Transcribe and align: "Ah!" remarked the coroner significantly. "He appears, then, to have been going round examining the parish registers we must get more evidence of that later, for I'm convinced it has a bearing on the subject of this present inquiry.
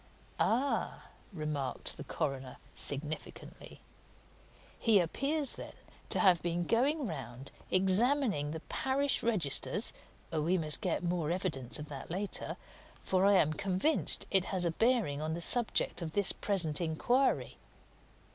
"Ah!" 0.39 1.09
remarked 1.31 1.95
the 1.95 2.03
coroner 2.03 2.57
significantly. 2.73 3.81
"He 4.79 4.99
appears, 4.99 5.53
then, 5.53 5.73
to 6.09 6.19
have 6.19 6.41
been 6.41 6.63
going 6.63 7.05
round 7.05 7.51
examining 7.69 8.49
the 8.49 8.61
parish 8.61 9.21
registers 9.21 9.93
we 10.33 10.57
must 10.57 10.81
get 10.81 11.03
more 11.03 11.29
evidence 11.29 11.77
of 11.77 11.87
that 11.89 12.09
later, 12.09 12.57
for 13.03 13.27
I'm 13.27 13.53
convinced 13.53 14.25
it 14.31 14.45
has 14.45 14.65
a 14.65 14.71
bearing 14.71 15.21
on 15.21 15.33
the 15.33 15.39
subject 15.39 16.01
of 16.01 16.13
this 16.13 16.31
present 16.31 16.81
inquiry. 16.81 17.59